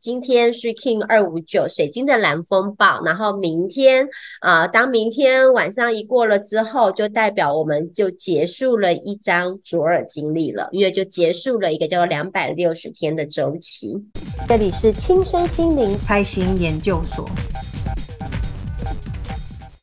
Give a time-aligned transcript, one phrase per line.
[0.00, 4.08] 今天是 King 二五九水晶的蓝风暴，然后明天
[4.40, 13.92] 啊、呃，当明天晚上一过了之后，就代表我们就结束了一张卓尔经历了，因为就结束了一个叫做两百六十天的周期。
[14.46, 17.28] 这里是亲身心灵开心研究所，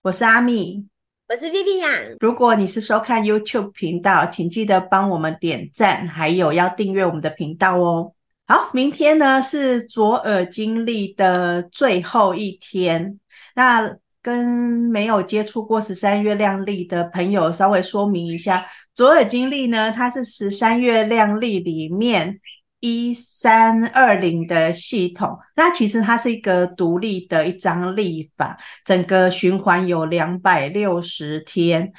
[0.01, 0.85] 我是阿蜜，
[1.27, 2.15] 我是 Vivian。
[2.21, 8.13] 如果你是收看 YouTube 频道，请记得帮我们点赞，还有要订阅我们的频道哦。
[8.47, 13.19] 好，明天呢是左耳经历的最后一天。
[13.55, 22.39] 那跟没有接触过十三月亮历的朋友稍微说明一下，左耳经历呢，它是十三月亮历里面
[22.81, 25.35] 一三二零的系统。
[25.55, 31.91] 那其实它是一个独立的一张历法，整个循环有两百六十天。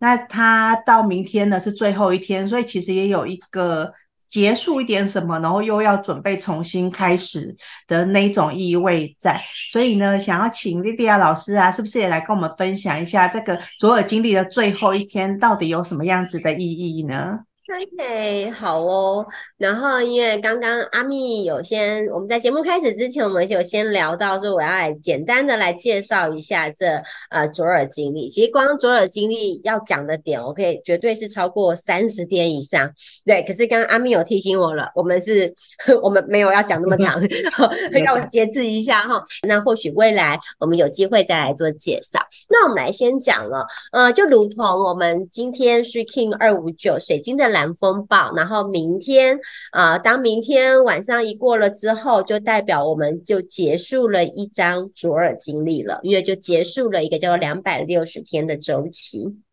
[0.00, 3.92] 那它到明天呢是最后一天，所以其实也有一个。
[4.34, 7.54] 结束一点什么，然后又要准备重新开始
[7.86, 17.38] 的那种意味在，所以呢，想要请莉莉亚老师啊，是不是也来跟我们分享一下这个左耳经历的最后一天到底有什么样子的意义呢？
[17.66, 19.26] ？OK，好哦。
[19.56, 28.28] 然后因为刚刚阿蜜有先，我们在节目开始之前，我们有先聊到说，我要来简单的来介绍一下这呃左耳经历。
[28.28, 32.92] 其实光左耳经历要讲的点，OK，绝对是超过三十天以上。
[33.24, 35.54] 对，可是刚刚阿蜜有提醒我了，我们是，
[36.02, 37.18] 我们没有要讲那么长，
[38.04, 39.22] 要节制一下哈。
[39.48, 42.20] 那或许未来我们有机会再来做介绍。
[42.50, 49.38] 那我们来先讲了，呃，就如同我们今天是 King 二五九水晶的蓝风暴，然后明天
[49.70, 59.43] 啊、当明天晚上一过了之后，就代表我们就结束了一张左耳经历了，因为就结束了一个叫做两百六十天的周期。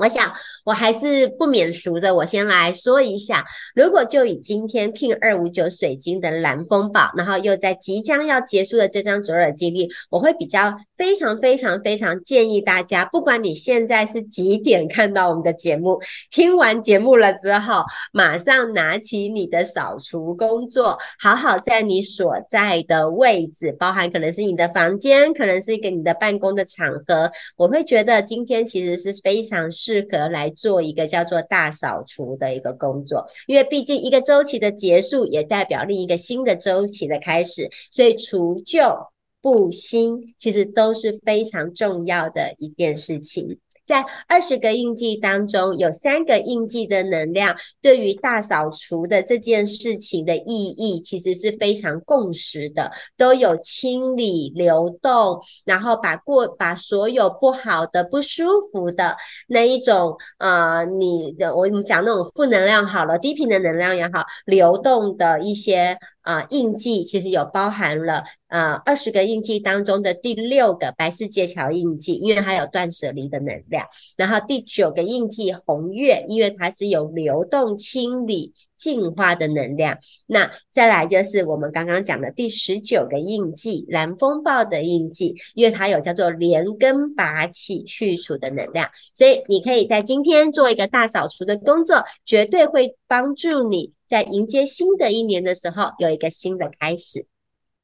[0.00, 0.32] 我想，
[0.64, 29.89] 我还是不免俗的，我先来说一下，如果就以今天 King 二五九水晶的蓝风暴，然后又在即将要结束的这张卓尔经历，我会比较非常非常非常建议大家，不管你现在是几点看到我们的节目，听完节目了之后，马上拿起你的扫除工作，好好在你所在的位置，包含可能是你的房间，可能是一个你的办公的场合，我会觉得今天其实是非常适。
[29.90, 38.80] 适合来做一个叫做大扫除的一个工作，因为毕竟一个周期的结束也代表另一个新的周期的开始，所以除旧
[39.42, 43.58] 布新其实都是非常重要的一件事情。
[43.90, 59.16] 在二十个印记当中，有三个印记的能量，对于大扫除的这件事情的意义，其实是非常共识的，都有清理、流动，然后把过把所有不好的、不舒服的
[59.48, 65.98] 那一种，呃，你的我们讲那种负能量好了，低频的能量也好，流动的一些。
[66.22, 73.86] 啊，印记其实有包含了呃二十个印记当中的第六个白世界桥印记，因为它有断舍离的能量。
[74.16, 79.98] 然后第九个印记红月，因为它是有流动、清理、净化的能量。
[80.26, 88.88] 那再来就是我们刚刚讲的第十九个印记蓝风暴的印记，因为它有叫做连根拔起、去除的能量。
[89.12, 93.92] 所以你可以在今天做一个大扫除的工作，绝对会帮助你。
[94.06, 97.26] 在迎接新的一年的时候，有一个新的开始。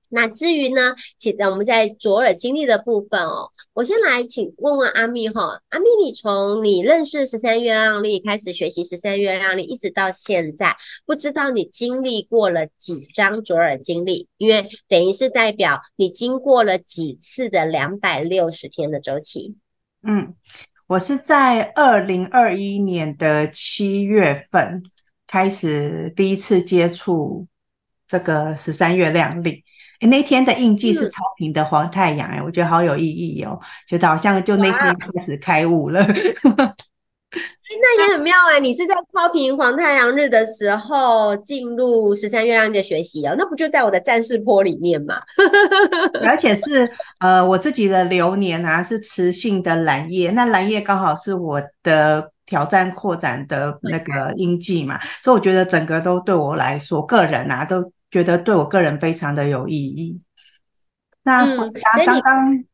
[0.09, 14.29] 那至于呢，其实我们在左耳经历的部分哦，我先来请问问阿蜜哈，阿蜜，你从你认识十三月亮历开始学习十三月亮历，一直到现在，不知道你经历过了几张左耳经历？
[14.37, 19.57] 因为等于是代表你经过了几次的两百六十天的周期。
[20.03, 20.35] 嗯，
[20.87, 24.83] 我是在二零二一年的七月份。
[25.29, 27.49] 开始第一次接触
[28.07, 29.65] 这个十三月亮历，
[30.01, 33.59] 那天的印记是超频的黄太阳，诶，我觉得好有意义哦，
[33.89, 36.07] 觉得好像就那天开始开悟了。
[37.79, 45.17] 那也很妙诶，你是在超频黄太阳日的时候进入十三月亮历的学习哦，那不就在我的战士坡里面嘛？
[46.25, 46.91] 而且是
[47.21, 52.33] 呃我自己的流年啊，是雌性的蓝叶，那蓝叶刚好是我的。
[52.47, 57.83] 挑战扩展的那个印记嘛，所以我觉得整个都对我来说，个人啊，都
[58.17, 60.23] 觉得对我个人非常的有意义。
[61.23, 61.45] 那
[62.07, 62.65] 刚刚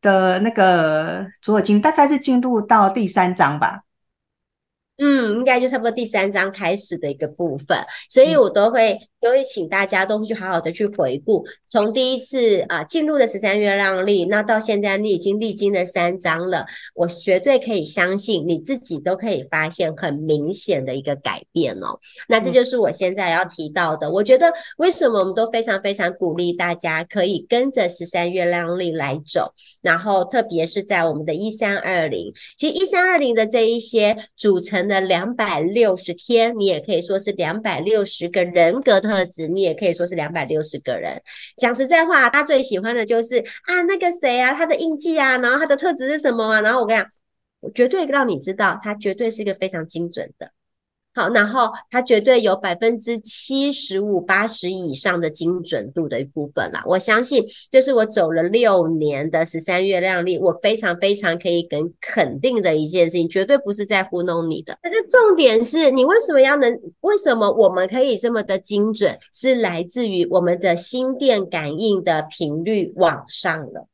[0.00, 3.82] 的那个左耳经大概是进入到第三章吧。
[4.96, 7.78] 嗯，应该就差不多第三章开始的一个部分，
[8.08, 16.64] 所以我都会所以请大家都去好好的去回顾，从第一次啊进入的十三月亮历，那到现在你已经历经了三章了，
[16.94, 21.98] 我绝对可以相信你自己都可以发现很明显的一个改变哦。
[22.28, 29.52] 那这就是我现在要提到的，我觉得为什么我们都非常非常鼓励大家可以跟着十三月亮历来走，
[29.82, 41.20] 然后特别是在我们的一三二零，其实一三二零的这一些组成的两百六十天，你也可以说是两百六十个人格二十，你也可以说是两百六十个人。
[41.56, 46.60] 讲实在话，他最喜欢的就是啊那个谁啊，他的印记啊，然后他的特质是什么啊？
[46.60, 47.10] 然后我跟你讲，
[47.60, 50.52] 我绝对让你知道，他绝对是一个非常精准的。
[51.16, 56.82] 好，然后它绝对有百分之七十五、八十以上的精准度的一部分啦。
[56.84, 64.76] 我相信，就是我走了六年的十三月亮历，我非常非常可以跟肯定的一件事情，绝对不是在糊弄你的。
[64.82, 66.78] 可是重点是你为什么要能？
[67.00, 69.18] 为什么我们可以这么的精准？
[69.32, 73.88] 是来自于我们的心电感应的频率往上了。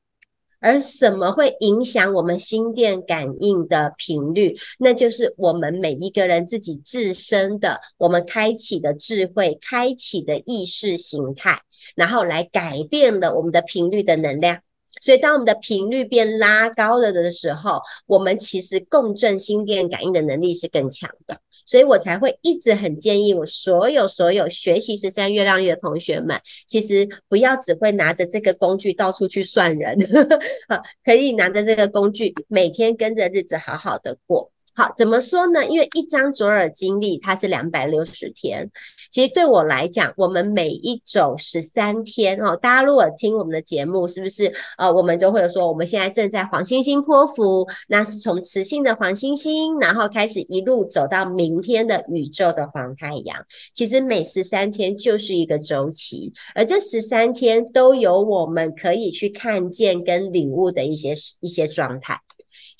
[0.62, 4.56] 而什么会影响我们心电感应的频率？
[4.78, 11.60] 那就是我们每一个人自己自身的，我们开启的智慧，开启的意识形态，
[11.96, 14.60] 然后来改变了我们的频率的能量。
[15.00, 21.40] 所以，当我们的频率变拉高了的时候，我们其实共振心电感应的能力是更强的。
[21.72, 29.98] 所以我才会一直很建议我所有所有学习十三月亮历的同学们，其实不要只会拿着这个工具到处去算人，
[30.68, 34.52] 好，可以拿着这个工具每天跟着日子好好的过。
[34.74, 35.66] 好，怎么说呢？
[35.66, 38.70] 因为一张卓尔经历它是两百六十天，
[39.10, 42.56] 其实对我来讲，我们每一周十三天哦。
[42.56, 53.36] 大家如果听我们的节目，是不是呃，我们都会有说，我们现在正在黄星星波符，那是从磁性的黄星星，然后开始一路走到明天的宇宙的黄太阳。
[53.74, 62.18] 其实每十三天就是一个周期，而这十三天都有我们可以去看见跟领悟的一些一些状态。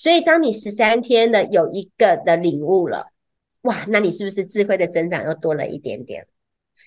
[0.02, 3.12] 所以，当你十三天的有一个的领悟了，
[3.60, 6.26] 哇，那你是不是智慧的增长又多了一点点？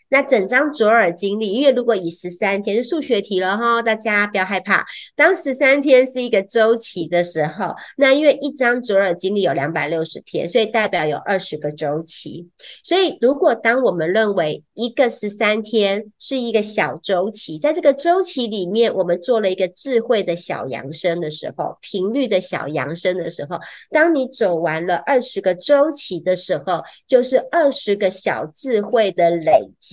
[0.10, 4.86] 那整张卓尔经历，因为如果以十三天是数学题了哈，大家不要害怕。
[5.16, 12.48] 当十三天是一个周期的时候，那因为一张卓尔经历有两百六十天，所以代表有二十个周期。
[12.84, 23.60] 所以，如果当我们认为一个十三天是一个小周期，在这个周期里面，我们做了一个智慧的小扬升的时候，频率的小扬升的时候，
[23.90, 29.85] 当你走完了二十个周期的时候，就是二十个小智慧的累积。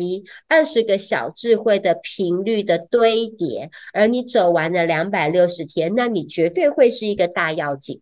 [0.49, 8.01] 二十个小智慧的频率的堆叠，而你走完了两百六十天，那你绝对会是一个大跃进，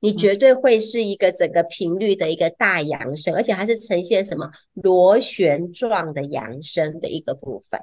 [0.00, 7.80] 你绝对会是一个整个频率的一个大扬升，而且还是呈现什么螺旋状的扬升的一个部分。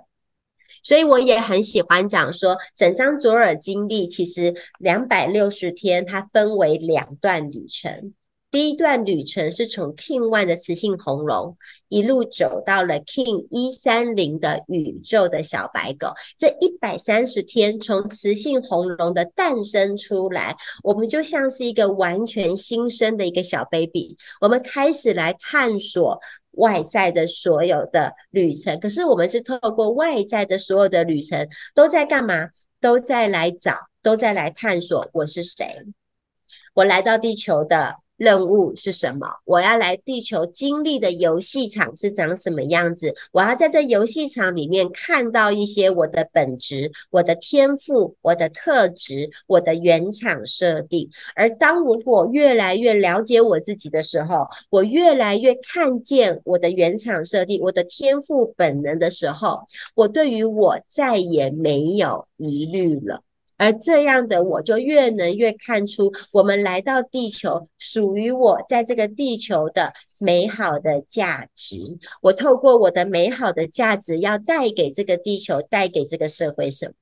[0.83, 8.13] 所以我也很喜欢讲说，整张左耳经历其实两百六十天，它分为两段旅程。
[8.49, 11.57] 第一段旅程是从 King One 的雌性红龙
[11.89, 16.13] 一路走到了 King 一三零的宇宙的小白狗。
[16.37, 24.15] 这一百三十天，从雌性红龙的诞生出来，我们就像是一个完全新生的一个小 baby。
[24.39, 26.17] 我们开始来探索
[26.51, 32.49] 外在的所有的旅程，可是我们是透过外在的所有的旅程，都在干嘛？
[32.79, 35.83] 都在来找，都在来探索我是谁。
[36.75, 37.97] 我来到地球的。
[38.17, 39.27] 任务是什么？
[39.45, 43.13] 我要来地球经历的游戏场是长什么样子？
[43.31, 51.09] 我要在这游戏场里面看到一些我的本质、我的天赋、我的特质、我的原厂设定。
[51.35, 59.61] 而当如果越来越了解我自己的时候，我越来越看见我的原厂设定、我的天赋本能的时候，
[59.95, 63.21] 我对于我再也没有疑虑了。
[63.57, 71.97] 而这样的我就越能越看出，我们来到地球属于我在这个地球的美好的价值。
[72.21, 76.93] 我透过我的美好的价值，要带给这个地球，带给这个社会什么？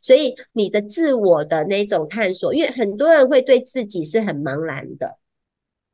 [0.00, 5.18] 所以你的自我的那种探索，因为很多人会对自己是很茫然的。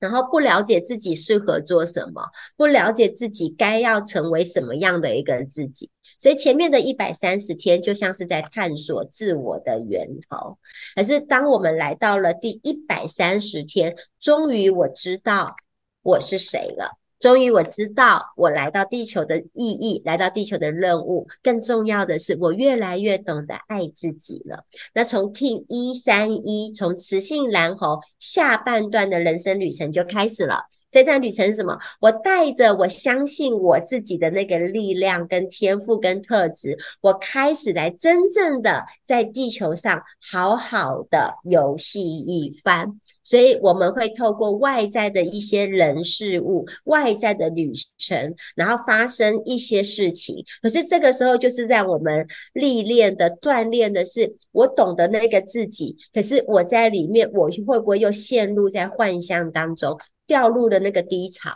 [0.01, 2.23] 然后不了解自己适合做什么，
[2.57, 10.59] 不了解自己该要成为什么样的一个自己，所以前面的一百三十天就像是在探索自我的源头。
[10.95, 15.55] 可是当我们来到了第一百三十天，终于我知道
[16.03, 16.99] 我是谁了。
[17.25, 21.27] 终于我知道我来到地球的意义，来到地球的任务。
[21.43, 24.67] 更重要的是，我越来越懂得爱自己了。
[24.93, 30.65] 那从 Kin 一三一，从雌性蓝猴下半段的人生旅程就开始了。
[30.91, 31.79] 这段旅程是什么？
[31.99, 43.01] 我带着我相信我自己的那个力量、跟天赋、跟特质，我开始来真正的在地球上好好的游戏一番。
[43.25, 50.45] 所以我们会透过外在的一些人事物、外在的旅程，然后发生一些事情。
[50.63, 55.97] 可是这个时候，就是在我们历练的、锻炼的是，我懂得那个自己。
[56.13, 61.51] 可是我在里面，我会不会又陷入在幻象当中，掉入了那个低潮？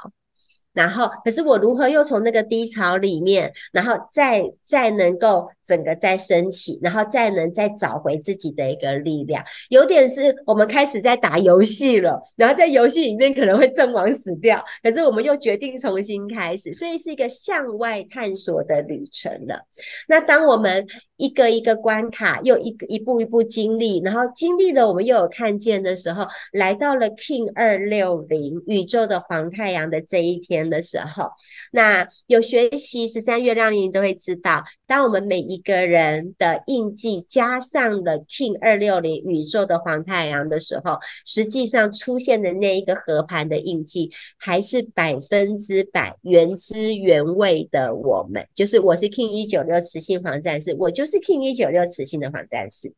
[0.73, 9.45] 然后，可是我如何又从那个低潮里面，然后再再能够整个再升起，然后再能再找回自己的一个力量？
[9.71, 19.61] 有点是我们开始在打游戏了，然后在游戏里面可能会阵亡死掉，可是我们又决定重新开始，所以是一个向外探索的旅程了。
[20.07, 20.87] 那当我们
[21.19, 31.29] 一个一个关卡，又一个一步一步经历，然后经历了，我们又有看见的时候，来到了 King 二六零宇宙的黄太阳的这一天的时候，
[31.73, 44.09] 那有学习十三月亮历都会知道，当我们每一个人的印记加上了 King 二六零宇宙的黄太阳的时候，实际上出现的那一个合盘的印记，
[44.39, 51.08] 还是百分之百原汁原味的我们，就是我是 King 一九六磁性黄战士，我就是。
[51.09, 52.95] 是 King 一九六雌性的黄战士，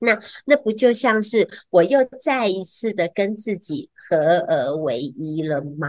[0.00, 4.16] 那那不就像是我又再一次的跟自己合
[4.48, 5.88] 而为一了吗？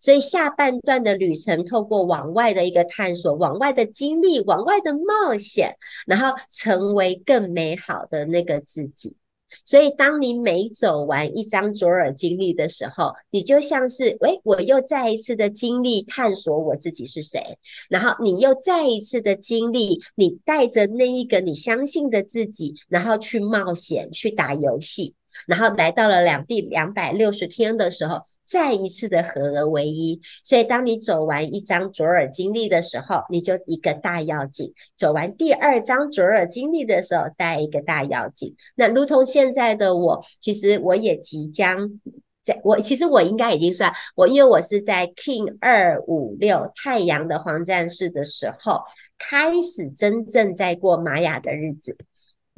[0.00, 9.16] 所以下半段的旅程，透过往外的一个探索，往外的经历，往外的冒险，然后成为更美好的那个自己。
[9.64, 25.14] 所以，当你每走完一张左耳经历的时候，你就像是，喂，我又再一次的经历探索我自己是谁，然后你又再一次的经历，你带着那一个你相信的自己，然后去冒险，去打游戏，
[25.46, 28.22] 然后来到了两地两百六十天的时候。
[28.46, 38.54] 再一次的合而为一，所以当你走完一张卓尔经历的时候，你就一个大要紧；走完第二张卓尔经历的时候，带一个大要紧。
[38.76, 42.00] 那如同现在的我，其实我也即将
[42.44, 48.80] 在，我其实我应该已经算我，因为我是在 King 二五六太阳的黄战士的时候，
[49.18, 51.96] 开始真正在过玛雅的日子。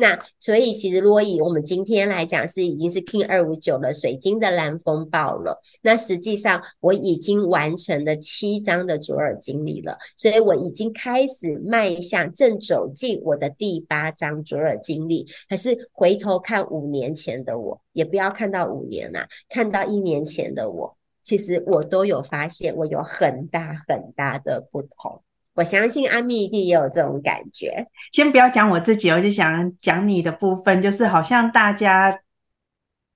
[0.01, 5.61] 那所以其实，如果以我们今天来讲，是已经是 King 二五九了，水晶的蓝风暴了。
[5.83, 15.27] 那实际上我已经完成了七张的卓尔经历了，所以我已经开始迈向正走进我的第八张卓尔经历。
[15.49, 25.21] 可是回头看五年前的我，也不要看到五年啦，看到一年前的我，其实我都有发现，我有很大很大的不同。
[25.59, 27.85] 我相信阿密一定也有这种感觉。
[28.13, 32.17] 先不要讲我自己，我就想讲你的部分，就是好像大家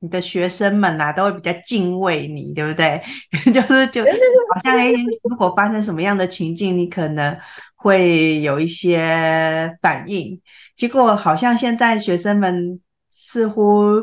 [0.00, 3.00] 你的学生们啊，都会比较敬畏你，对不对？
[3.54, 4.02] 就是就
[4.52, 4.90] 好像哎，
[5.22, 7.38] 如果发生什么样的情境，你可能
[7.76, 10.42] 会有一些反应。
[10.74, 14.02] 结果好像现在学生们似乎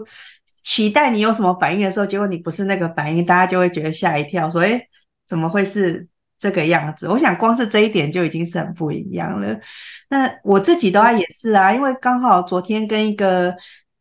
[0.64, 4.82] 期待你有什么反应的时候，结果你不是那个反应，大家就会觉得吓一跳，说哎，
[5.28, 6.08] 怎么会是？
[6.40, 9.60] 这个样子，我想光是这一点就已经是很不一样了。
[10.10, 13.54] 那我自己的话也是啊，因为刚好昨天跟一个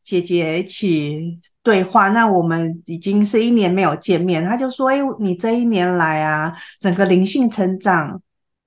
[0.05, 8.23] 姐姐一起对话，那我们已经是一年没有见面，她就说：“哎，你这一年来啊，整个灵性成长。”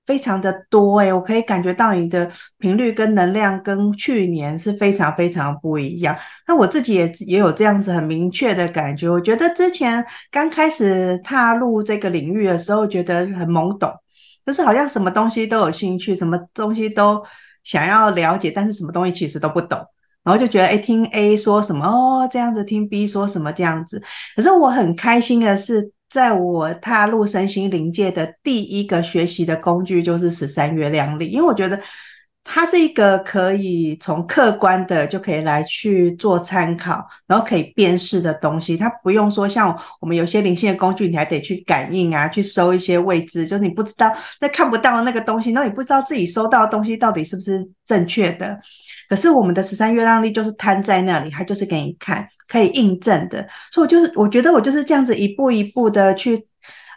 [0.06, 6.18] 非常的多诶，我可以感觉到你的频率跟能量跟去年是非常非常不一样。
[6.48, 9.08] 那我自己也也有这样子很明确的感觉。
[9.10, 13.94] 我觉得之前刚开始踏入这个领域的时候，觉得很懵懂，
[14.46, 17.24] 就是好像什么东西都有兴趣，什么东西都
[17.64, 19.80] 想要了解，但是什么东西其实都不懂。
[20.24, 24.02] 然后就觉得，哎，听 A 说什么哦，这样子，听 B 说什么这样子。
[24.36, 25.92] 可是我很开心的是。
[26.12, 31.82] 在我踏入身心灵界的第一个学习的工具就是十三月亮历，因为我觉得
[32.54, 38.76] 它是一个可以从客观的就可以来去做参考，然后可以辨识的东西。
[38.76, 48.60] 它不用说像我们有些灵性的工具，你还得去感应啊，去收一些位置，就是你不知道那看不到那个东西，然后你不知道自己收到的东西到底是不是正确的。
[49.08, 52.28] 可是我们的十三月亮历就是摊在那里，它就是给你看。
[52.48, 56.38] 可以印证的，所以我就是我觉得我就是这样子一步一步的去，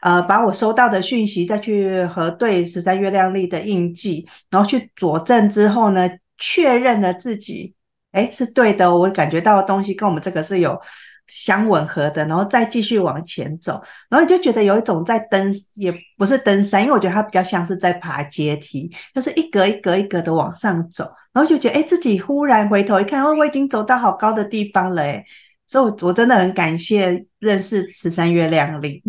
[0.05, 6.07] 呃，把我收到的讯息再去核对十三月亮历的印记，然后去佐证之后呢，
[6.37, 7.75] 确认了自己，
[8.13, 10.79] 诶，是对的，我感觉到的东西跟我们这个是有
[11.27, 25.25] 相吻合的，然后再继续往前走，然后你就觉得有一种在登，也不是登山，因为我觉得它比较像是在爬阶梯，就是一格一格一格的往上走，然后就觉得诶，自己忽然回头一看，哦，我已经走到好高的地方了，诶。
[25.67, 29.03] 所以，我真的很感谢认识十三月亮历。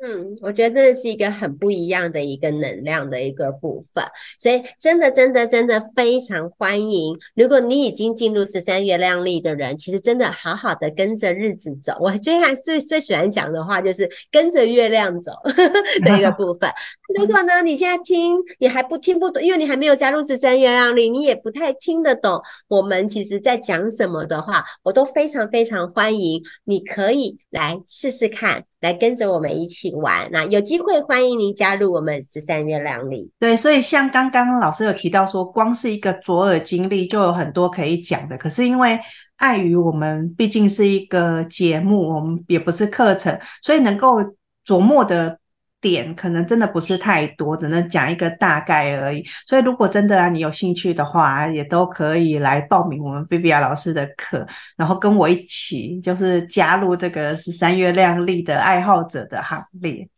[0.00, 4.04] 嗯，我觉得这是一个很不一样的一个能量的一个部分，
[4.38, 7.18] 所以真的真的真的非常欢迎。
[7.34, 11.96] 如果你已经进入十三月亮历的人，其实真的好好的跟着日子走。
[12.00, 15.32] 我最爱最最喜欢讲的话就是跟着月亮走
[16.04, 16.70] 的一个部分。
[17.18, 28.64] 如果呢，你现在听你还不听不懂，因为你还没有加入十三月亮历，你也不太听得懂我们其实在讲什么的话，我都非常非常欢迎，你可以来试试看。
[28.80, 33.30] 来跟着我们一起玩，那有机会欢迎您加入我们十三月亮里。
[33.38, 38.38] 对，所以像刚刚老师有提到说，光是一个左耳经历就有很多可以讲的。
[38.38, 38.98] 可是因为
[39.36, 44.18] 碍于我们毕竟是一个节目，我们也不是课程，所以能够
[44.66, 45.38] 琢磨的。
[45.80, 49.24] 点可能真的不是太多，只能讲一个大概而已。
[49.46, 60.08] 所以如果真的啊，你有兴趣的话，也都可以来报名我们 Viviya 老师的课，然后跟我一起，就是加入这个十三月亮丽的爱好者的行列。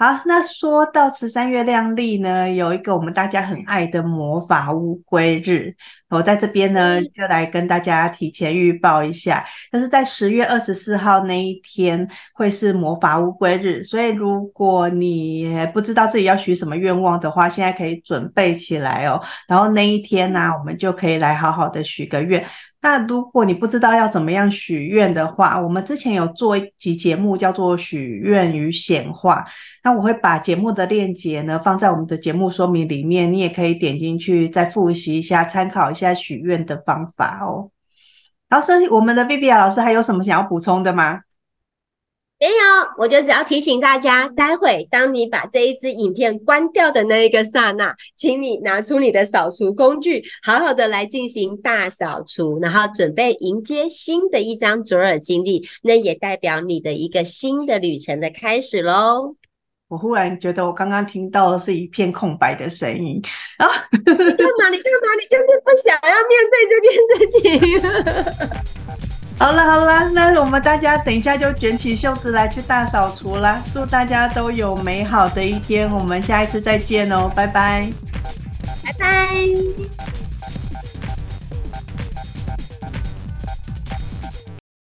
[0.00, 5.74] 好，那说到十三月亮历呢，有一个我们大家很爱的魔法乌龟日，
[6.08, 22.44] 我在这边呢就来跟大家提前预报一下，就是在十月二十四号那一天会是魔法乌龟日，所以如果你不知道自己要许什么愿望的话，现在可以准备起来哦，然后那一天呢，我们就可以来好好的许个愿。
[22.80, 29.40] 那如果你不知道要怎么样许愿的话，我们之前有做一集节目叫做《许愿与显化》，
[29.82, 37.70] 那我会把节目的链接呢放在我们的节目说明里面，你也可以点进去再复习一下，参考一下许愿的方法哦。
[38.48, 41.20] 然后，所以我们的 Viviya 老师还有什么想要补充的吗？
[42.40, 42.54] 没有，
[42.96, 59.34] 我就只要提醒大家，待会当你把这一支影片关掉的那一个刹那，请你拿出你的扫除工具，好好的来进行大扫除，然后准备迎接新的一张左耳经历，那也代表你的一个新的旅程的开始喽。
[59.88, 63.20] 我忽然觉得，我刚刚听到的是一片空白的声音
[63.56, 63.66] 啊！
[63.90, 64.14] 你干
[64.60, 64.68] 嘛？
[64.70, 65.08] 你干嘛？
[65.18, 67.26] 你就是不想要面对这件事
[69.02, 69.07] 情。
[69.38, 73.62] 好了好了，那我们大家等一下就卷起袖子来去大扫除啦！
[73.72, 77.88] 祝大家都有美好的一天，我们下一次再见哦，拜拜，
[78.84, 80.17] 拜拜。